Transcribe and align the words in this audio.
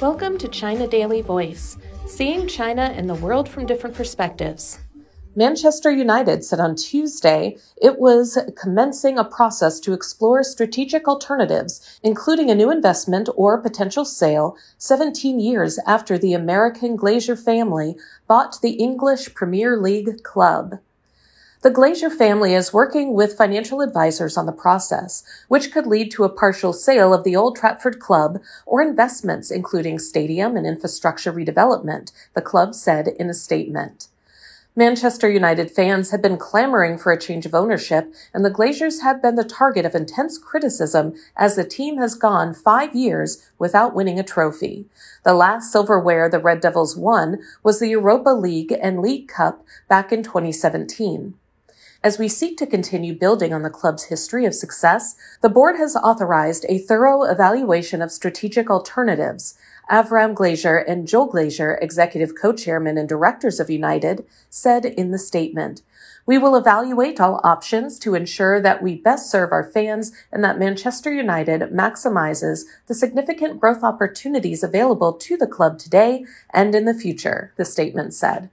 Welcome 0.00 0.38
to 0.38 0.48
China 0.48 0.88
Daily 0.88 1.22
Voice, 1.22 1.76
seeing 2.06 2.48
China 2.48 2.92
and 2.96 3.08
the 3.08 3.14
world 3.14 3.48
from 3.48 3.66
different 3.66 3.94
perspectives. 3.94 4.80
Manchester 5.36 5.90
United 5.90 6.44
said 6.44 6.60
on 6.60 6.74
Tuesday 6.74 7.56
it 7.80 7.98
was 7.98 8.38
commencing 8.56 9.18
a 9.18 9.24
process 9.24 9.80
to 9.80 9.92
explore 9.92 10.42
strategic 10.42 11.06
alternatives, 11.06 12.00
including 12.02 12.50
a 12.50 12.54
new 12.54 12.70
investment 12.70 13.28
or 13.36 13.60
potential 13.60 14.04
sale, 14.04 14.56
17 14.78 15.38
years 15.38 15.78
after 15.86 16.18
the 16.18 16.34
American 16.34 16.98
Glazer 16.98 17.38
family 17.42 17.96
bought 18.26 18.60
the 18.60 18.72
English 18.72 19.34
Premier 19.34 19.76
League 19.76 20.22
club. 20.22 20.80
The 21.62 21.70
Glazer 21.70 22.10
family 22.10 22.54
is 22.54 22.72
working 22.72 23.14
with 23.14 23.38
financial 23.38 23.82
advisors 23.82 24.36
on 24.36 24.46
the 24.46 24.52
process, 24.52 25.22
which 25.46 25.70
could 25.70 25.86
lead 25.86 26.10
to 26.10 26.24
a 26.24 26.28
partial 26.28 26.72
sale 26.72 27.14
of 27.14 27.22
the 27.22 27.36
Old 27.36 27.54
Trafford 27.54 28.00
club 28.00 28.40
or 28.66 28.82
investments 28.82 29.48
including 29.48 30.00
stadium 30.00 30.56
and 30.56 30.66
infrastructure 30.66 31.32
redevelopment, 31.32 32.10
the 32.34 32.40
club 32.40 32.74
said 32.74 33.06
in 33.06 33.30
a 33.30 33.34
statement. 33.34 34.08
Manchester 34.74 35.30
United 35.30 35.70
fans 35.70 36.10
have 36.10 36.20
been 36.20 36.36
clamoring 36.36 36.98
for 36.98 37.12
a 37.12 37.20
change 37.20 37.46
of 37.46 37.54
ownership, 37.54 38.12
and 38.34 38.44
the 38.44 38.50
Glazers 38.50 39.02
have 39.02 39.22
been 39.22 39.36
the 39.36 39.44
target 39.44 39.86
of 39.86 39.94
intense 39.94 40.38
criticism 40.38 41.14
as 41.36 41.54
the 41.54 41.62
team 41.62 41.98
has 41.98 42.16
gone 42.16 42.54
five 42.54 42.92
years 42.96 43.52
without 43.60 43.94
winning 43.94 44.18
a 44.18 44.24
trophy. 44.24 44.86
The 45.22 45.34
last 45.34 45.70
silverware 45.70 46.28
the 46.28 46.40
Red 46.40 46.60
Devils 46.60 46.96
won 46.96 47.38
was 47.62 47.78
the 47.78 47.88
Europa 47.90 48.30
League 48.30 48.74
and 48.82 49.00
League 49.00 49.28
Cup 49.28 49.64
back 49.88 50.10
in 50.10 50.24
2017. 50.24 51.34
As 52.04 52.18
we 52.18 52.26
seek 52.26 52.56
to 52.56 52.66
continue 52.66 53.14
building 53.14 53.52
on 53.52 53.62
the 53.62 53.70
club's 53.70 54.04
history 54.04 54.44
of 54.44 54.56
success, 54.56 55.14
the 55.40 55.48
board 55.48 55.76
has 55.76 55.94
authorized 55.94 56.66
a 56.68 56.78
thorough 56.78 57.22
evaluation 57.22 58.02
of 58.02 58.10
strategic 58.10 58.68
alternatives 58.68 59.56
Avram 59.88 60.34
Glazer 60.34 60.82
and 60.88 61.06
Joel 61.06 61.30
Glazer, 61.30 61.76
executive 61.80 62.32
co-chairman 62.40 62.98
and 62.98 63.08
directors 63.08 63.60
of 63.60 63.70
United, 63.70 64.24
said 64.48 64.84
in 64.84 65.12
the 65.12 65.18
statement, 65.18 65.82
we 66.26 66.38
will 66.38 66.56
evaluate 66.56 67.20
all 67.20 67.40
options 67.44 67.98
to 68.00 68.14
ensure 68.14 68.60
that 68.60 68.82
we 68.82 68.96
best 68.96 69.30
serve 69.30 69.52
our 69.52 69.64
fans 69.64 70.12
and 70.32 70.42
that 70.42 70.58
Manchester 70.58 71.12
United 71.12 71.72
maximizes 71.72 72.64
the 72.86 72.94
significant 72.94 73.60
growth 73.60 73.84
opportunities 73.84 74.64
available 74.64 75.12
to 75.12 75.36
the 75.36 75.48
club 75.48 75.78
today 75.78 76.24
and 76.50 76.74
in 76.74 76.84
the 76.84 76.94
future, 76.94 77.52
the 77.56 77.64
statement 77.64 78.14
said. 78.14 78.50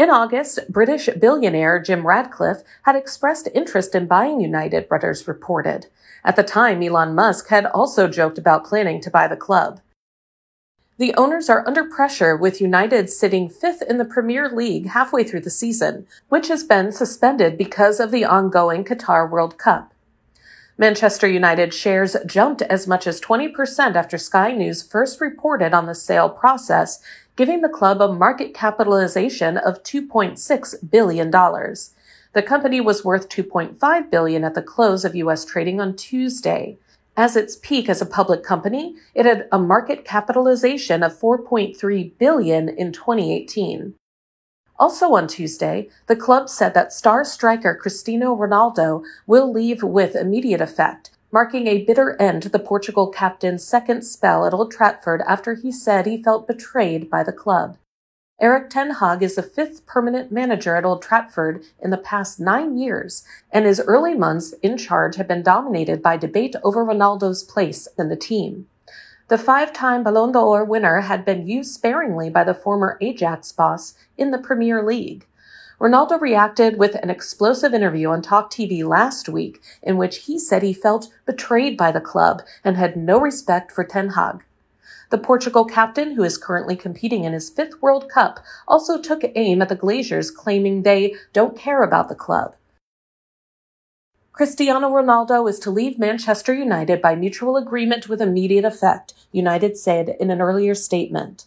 In 0.00 0.08
August, 0.08 0.60
British 0.70 1.10
billionaire 1.18 1.78
Jim 1.78 2.06
Ratcliffe 2.06 2.62
had 2.84 2.96
expressed 2.96 3.50
interest 3.54 3.94
in 3.94 4.06
buying 4.06 4.40
United, 4.40 4.88
Reuters 4.88 5.28
reported. 5.28 5.88
At 6.24 6.36
the 6.36 6.42
time, 6.42 6.82
Elon 6.82 7.14
Musk 7.14 7.48
had 7.48 7.66
also 7.66 8.08
joked 8.08 8.38
about 8.38 8.64
planning 8.64 9.02
to 9.02 9.10
buy 9.10 9.28
the 9.28 9.36
club. 9.36 9.82
The 10.96 11.14
owners 11.16 11.50
are 11.50 11.68
under 11.68 11.84
pressure 11.84 12.34
with 12.34 12.62
United 12.62 13.10
sitting 13.10 13.50
fifth 13.50 13.82
in 13.82 13.98
the 13.98 14.06
Premier 14.06 14.48
League 14.48 14.86
halfway 14.86 15.22
through 15.22 15.42
the 15.42 15.50
season, 15.50 16.06
which 16.30 16.48
has 16.48 16.64
been 16.64 16.92
suspended 16.92 17.58
because 17.58 18.00
of 18.00 18.10
the 18.10 18.24
ongoing 18.24 18.84
Qatar 18.84 19.30
World 19.30 19.58
Cup. 19.58 19.92
Manchester 20.80 21.28
United 21.28 21.74
shares 21.74 22.16
jumped 22.24 22.62
as 22.62 22.86
much 22.86 23.06
as 23.06 23.20
20% 23.20 23.96
after 23.96 24.16
Sky 24.16 24.52
News 24.52 24.82
first 24.82 25.20
reported 25.20 25.74
on 25.74 25.84
the 25.84 25.94
sale 25.94 26.30
process, 26.30 27.02
giving 27.36 27.60
the 27.60 27.68
club 27.68 28.00
a 28.00 28.12
market 28.12 28.54
capitalization 28.54 29.56
of 29.56 29.82
$2.6 29.82 30.90
billion. 30.90 31.30
The 31.30 32.42
company 32.42 32.80
was 32.80 33.04
worth 33.04 33.28
$2.5 33.28 34.10
billion 34.10 34.44
at 34.44 34.54
the 34.54 34.62
close 34.62 35.04
of 35.04 35.14
US 35.16 35.44
trading 35.44 35.80
on 35.80 35.96
Tuesday. 35.96 36.78
As 37.16 37.36
its 37.36 37.56
peak 37.56 37.88
as 37.88 38.00
a 38.00 38.06
public 38.06 38.42
company, 38.42 38.94
it 39.14 39.26
had 39.26 39.48
a 39.50 39.58
market 39.58 40.04
capitalization 40.04 41.02
of 41.02 41.18
4.3 41.18 42.12
billion 42.18 42.68
in 42.68 42.92
2018. 42.92 43.94
Also 44.78 45.14
on 45.14 45.26
Tuesday, 45.26 45.88
the 46.06 46.16
club 46.16 46.48
said 46.48 46.72
that 46.72 46.92
star 46.92 47.24
striker 47.24 47.74
Cristiano 47.74 48.34
Ronaldo 48.34 49.04
will 49.26 49.52
leave 49.52 49.82
with 49.82 50.16
immediate 50.16 50.62
effect, 50.62 51.10
marking 51.32 51.66
a 51.66 51.84
bitter 51.84 52.20
end 52.20 52.42
to 52.42 52.48
the 52.48 52.58
Portugal 52.58 53.08
captain's 53.08 53.64
second 53.64 54.02
spell 54.02 54.46
at 54.46 54.54
Old 54.54 54.72
Trafford 54.72 55.22
after 55.26 55.54
he 55.54 55.70
said 55.70 56.06
he 56.06 56.22
felt 56.22 56.46
betrayed 56.46 57.08
by 57.08 57.22
the 57.22 57.32
club. 57.32 57.76
Erik 58.40 58.70
Ten 58.70 58.92
Hag 58.92 59.22
is 59.22 59.34
the 59.34 59.42
fifth 59.42 59.84
permanent 59.84 60.32
manager 60.32 60.74
at 60.74 60.84
Old 60.84 61.02
Trafford 61.02 61.62
in 61.78 61.90
the 61.90 61.98
past 61.98 62.40
nine 62.40 62.78
years, 62.78 63.22
and 63.52 63.66
his 63.66 63.80
early 63.80 64.14
months 64.14 64.54
in 64.62 64.78
charge 64.78 65.16
have 65.16 65.28
been 65.28 65.42
dominated 65.42 66.02
by 66.02 66.16
debate 66.16 66.56
over 66.64 66.82
Ronaldo's 66.82 67.42
place 67.42 67.86
in 67.98 68.08
the 68.08 68.16
team. 68.16 68.66
The 69.28 69.38
five-time 69.38 70.02
Ballon 70.02 70.32
d'Or 70.32 70.64
winner 70.64 71.02
had 71.02 71.24
been 71.24 71.46
used 71.46 71.72
sparingly 71.74 72.30
by 72.30 72.42
the 72.42 72.54
former 72.54 72.96
Ajax 73.00 73.52
boss 73.52 73.94
in 74.16 74.30
the 74.30 74.38
Premier 74.38 74.82
League. 74.82 75.26
Ronaldo 75.80 76.20
reacted 76.20 76.78
with 76.78 76.94
an 76.96 77.08
explosive 77.08 77.72
interview 77.72 78.10
on 78.10 78.20
Talk 78.20 78.50
TV 78.50 78.84
last 78.84 79.30
week 79.30 79.62
in 79.82 79.96
which 79.96 80.24
he 80.24 80.38
said 80.38 80.62
he 80.62 80.74
felt 80.74 81.08
betrayed 81.24 81.78
by 81.78 81.90
the 81.90 82.02
club 82.02 82.42
and 82.62 82.76
had 82.76 82.98
no 82.98 83.18
respect 83.18 83.72
for 83.72 83.82
Ten 83.82 84.10
Hag. 84.10 84.44
The 85.08 85.16
Portugal 85.16 85.64
captain, 85.64 86.12
who 86.12 86.22
is 86.22 86.36
currently 86.36 86.76
competing 86.76 87.24
in 87.24 87.32
his 87.32 87.48
fifth 87.48 87.80
World 87.80 88.10
Cup, 88.10 88.40
also 88.68 89.00
took 89.00 89.22
aim 89.34 89.62
at 89.62 89.70
the 89.70 89.76
Glazers, 89.76 90.32
claiming 90.32 90.82
they 90.82 91.14
don't 91.32 91.56
care 91.56 91.82
about 91.82 92.10
the 92.10 92.14
club. 92.14 92.56
Cristiano 94.32 94.90
Ronaldo 94.90 95.48
is 95.48 95.58
to 95.60 95.70
leave 95.70 95.98
Manchester 95.98 96.52
United 96.52 97.00
by 97.00 97.14
mutual 97.14 97.56
agreement 97.56 98.06
with 98.06 98.20
immediate 98.20 98.66
effect, 98.66 99.14
United 99.32 99.78
said 99.78 100.14
in 100.20 100.30
an 100.30 100.42
earlier 100.42 100.74
statement. 100.74 101.46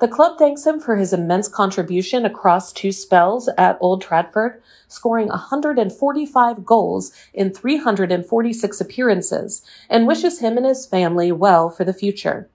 The 0.00 0.08
club 0.08 0.38
thanks 0.38 0.64
him 0.64 0.80
for 0.80 0.96
his 0.96 1.12
immense 1.12 1.46
contribution 1.46 2.24
across 2.24 2.72
two 2.72 2.90
spells 2.90 3.50
at 3.58 3.76
Old 3.82 4.00
Trafford, 4.00 4.62
scoring 4.88 5.28
145 5.28 6.64
goals 6.64 7.12
in 7.34 7.52
346 7.52 8.80
appearances, 8.80 9.60
and 9.90 10.06
wishes 10.06 10.38
him 10.38 10.56
and 10.56 10.64
his 10.64 10.86
family 10.86 11.30
well 11.30 11.68
for 11.68 11.84
the 11.84 11.92
future. 11.92 12.48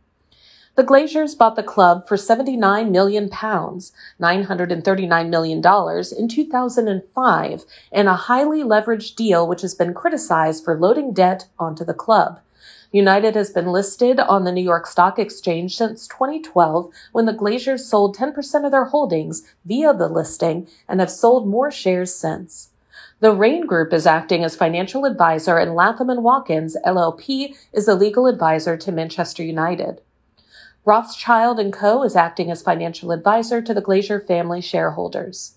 The 0.74 0.84
Glazers 0.84 1.38
bought 1.38 1.56
the 1.56 1.62
club 1.62 2.08
for 2.08 2.18
79 2.18 2.92
million 2.92 3.30
pounds, 3.30 3.94
$939 4.20 5.30
million 5.30 5.60
in 6.18 6.28
2005, 6.28 7.66
in 7.92 8.08
a 8.08 8.16
highly 8.16 8.64
leveraged 8.64 9.16
deal 9.16 9.48
which 9.48 9.62
has 9.62 9.76
been 9.76 9.94
criticized 9.94 10.66
for 10.66 10.80
loading 10.80 11.14
debt 11.14 11.46
onto 11.60 11.86
the 11.86 11.94
club. 11.94 12.40
United 12.96 13.36
has 13.36 13.50
been 13.50 13.74
listed 13.74 14.22
on 14.22 14.46
the 14.46 14.54
New 14.54 14.64
York 14.64 14.88
Stock 14.88 15.20
Exchange 15.20 15.76
since 15.76 16.08
2012 16.08 16.90
when 17.12 17.26
the 17.26 17.34
Glazers 17.34 17.82
sold 17.82 18.16
10% 18.16 18.66
of 18.66 18.72
their 18.72 18.86
holdings 18.86 19.44
via 19.66 19.94
the 19.94 20.08
listing 20.08 20.66
and 20.88 21.02
have 21.02 21.12
sold 21.12 21.46
more 21.46 21.70
shares 21.70 22.16
since. 22.16 22.70
The 23.20 23.34
Raine 23.34 23.66
Group 23.66 23.92
is 23.92 24.08
acting 24.08 24.46
as 24.46 24.56
financial 24.56 25.04
advisor 25.04 25.58
and 25.58 25.76
Latham 25.76 26.08
& 26.08 26.24
Watkins 26.24 26.78
LLP 26.86 27.58
is 27.74 27.86
the 27.86 27.96
legal 27.96 28.28
advisor 28.28 28.78
to 28.78 28.94
Manchester 28.94 29.44
United. 29.44 30.00
Rothschild 30.86 31.60
& 31.72 31.74
Co. 31.74 32.02
is 32.04 32.16
acting 32.16 32.50
as 32.50 32.62
financial 32.62 33.12
advisor 33.12 33.62
to 33.62 33.74
the 33.74 33.82
Glazer 33.82 34.26
family 34.26 34.62
shareholders. 34.62 35.56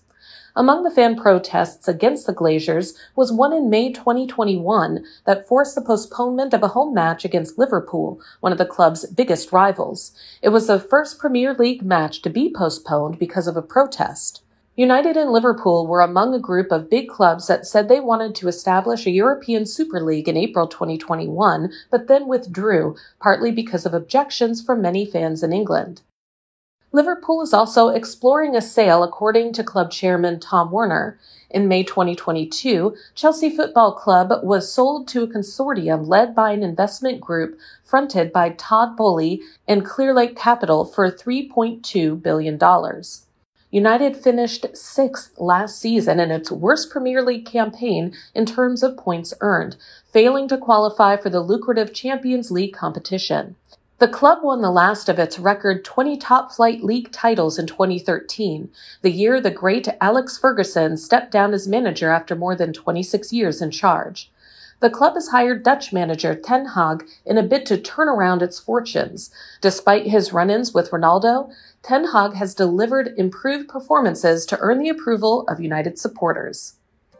Among 0.55 0.83
the 0.83 0.91
fan 0.91 1.15
protests 1.15 1.87
against 1.87 2.25
the 2.25 2.33
Glazers 2.33 2.93
was 3.15 3.31
one 3.31 3.53
in 3.53 3.69
May 3.69 3.91
2021 3.91 5.03
that 5.25 5.47
forced 5.47 5.75
the 5.75 5.81
postponement 5.81 6.53
of 6.53 6.63
a 6.63 6.69
home 6.69 6.93
match 6.93 7.23
against 7.23 7.59
Liverpool, 7.59 8.19
one 8.39 8.51
of 8.51 8.57
the 8.57 8.65
club's 8.65 9.05
biggest 9.05 9.51
rivals. 9.51 10.11
It 10.41 10.49
was 10.49 10.67
the 10.67 10.79
first 10.79 11.19
Premier 11.19 11.53
League 11.53 11.83
match 11.83 12.21
to 12.23 12.29
be 12.29 12.51
postponed 12.51 13.19
because 13.19 13.47
of 13.47 13.55
a 13.55 13.61
protest. 13.61 14.41
United 14.75 15.17
and 15.17 15.31
Liverpool 15.31 15.85
were 15.85 15.99
among 15.99 16.33
a 16.33 16.39
group 16.39 16.71
of 16.71 16.89
big 16.89 17.09
clubs 17.09 17.47
that 17.47 17.67
said 17.67 17.89
they 17.89 17.99
wanted 17.99 18.33
to 18.33 18.47
establish 18.47 19.05
a 19.05 19.11
European 19.11 19.65
Super 19.65 19.99
League 19.99 20.29
in 20.29 20.37
April 20.37 20.67
2021, 20.67 21.69
but 21.91 22.07
then 22.07 22.27
withdrew, 22.27 22.95
partly 23.19 23.51
because 23.51 23.85
of 23.85 23.93
objections 23.93 24.63
from 24.63 24.81
many 24.81 25.05
fans 25.05 25.43
in 25.43 25.51
England. 25.51 26.01
Liverpool 26.91 27.43
is 27.43 27.53
also 27.53 27.89
exploring 27.89 28.55
a 28.55 28.61
sale, 28.61 29.03
according 29.03 29.53
to 29.53 29.63
club 29.63 29.91
chairman 29.91 30.39
Tom 30.39 30.71
Werner. 30.71 31.19
In 31.51 31.67
May 31.67 31.83
2022, 31.83 32.95
Chelsea 33.13 33.55
Football 33.55 33.93
Club 33.93 34.43
was 34.43 34.73
sold 34.73 35.07
to 35.09 35.21
a 35.21 35.27
consortium 35.27 36.07
led 36.07 36.33
by 36.33 36.51
an 36.51 36.63
investment 36.63 37.21
group 37.21 37.59
fronted 37.83 38.33
by 38.33 38.49
Todd 38.49 38.97
Boehly 38.97 39.41
and 39.67 39.85
Clearlake 39.85 40.35
Capital 40.35 40.83
for 40.83 41.11
$3.2 41.11 42.21
billion. 42.21 42.59
United 43.71 44.17
finished 44.17 44.65
sixth 44.75 45.31
last 45.37 45.79
season 45.79 46.19
in 46.19 46.31
its 46.31 46.51
worst 46.51 46.89
Premier 46.89 47.21
League 47.21 47.45
campaign 47.45 48.15
in 48.33 48.47
terms 48.47 48.81
of 48.81 48.97
points 48.97 49.31
earned, 49.41 49.75
failing 50.11 50.47
to 50.47 50.57
qualify 50.57 51.15
for 51.15 51.29
the 51.29 51.39
lucrative 51.39 51.93
Champions 51.93 52.49
League 52.49 52.73
competition. 52.73 53.55
The 53.99 54.07
club 54.07 54.39
won 54.41 54.61
the 54.61 54.71
last 54.71 55.09
of 55.09 55.19
its 55.19 55.37
record 55.37 55.83
20 55.83 56.15
top 56.15 56.53
flight 56.53 56.81
league 56.81 57.11
titles 57.11 57.59
in 57.59 57.67
2013, 57.67 58.69
the 59.01 59.11
year 59.11 59.41
the 59.41 59.51
great 59.51 59.89
Alex 59.99 60.37
Ferguson 60.37 60.95
stepped 60.95 61.31
down 61.31 61.53
as 61.53 61.67
manager 61.67 62.09
after 62.09 62.33
more 62.33 62.55
than 62.55 62.71
26 62.71 63.33
years 63.33 63.61
in 63.61 63.71
charge. 63.71 64.31
The 64.79 64.89
club 64.89 65.15
has 65.15 65.27
hired 65.27 65.63
Dutch 65.63 65.91
manager 65.91 66.33
Ten 66.33 66.67
Hag 66.67 67.05
in 67.25 67.37
a 67.37 67.43
bid 67.43 67.65
to 67.65 67.77
turn 67.77 68.07
around 68.07 68.41
its 68.41 68.57
fortunes. 68.57 69.31
Despite 69.59 70.07
his 70.07 70.31
run 70.31 70.49
ins 70.49 70.73
with 70.73 70.91
Ronaldo, 70.91 71.51
Ten 71.83 72.05
Hag 72.13 72.35
has 72.35 72.55
delivered 72.55 73.13
improved 73.17 73.67
performances 73.67 74.45
to 74.45 74.57
earn 74.59 74.79
the 74.79 74.87
approval 74.87 75.45
of 75.49 75.59
United 75.59 75.99
supporters. 75.99 76.75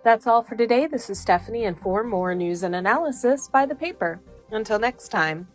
That's 0.05 0.25
all 0.25 0.43
for 0.43 0.55
today. 0.55 0.87
This 0.87 1.09
is 1.09 1.19
Stephanie, 1.19 1.65
and 1.65 1.77
for 1.77 2.05
more 2.05 2.33
news 2.33 2.63
and 2.63 2.73
analysis, 2.73 3.49
buy 3.49 3.65
the 3.65 3.75
paper. 3.75 4.21
Until 4.49 4.79
next 4.79 5.09
time. 5.09 5.49